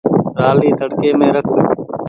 رآلي 0.41 0.69
تڙڪي 0.79 1.09
مين 1.19 1.31
رک۔ 1.35 1.47